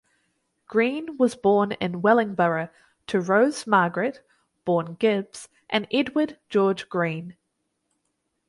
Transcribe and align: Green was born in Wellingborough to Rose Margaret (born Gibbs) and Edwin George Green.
Green 0.67 1.15
was 1.17 1.35
born 1.35 1.73
in 1.73 2.01
Wellingborough 2.01 2.69
to 3.05 3.19
Rose 3.21 3.67
Margaret 3.67 4.25
(born 4.65 4.95
Gibbs) 4.95 5.47
and 5.69 5.85
Edwin 5.91 6.37
George 6.49 6.89
Green. 6.89 7.35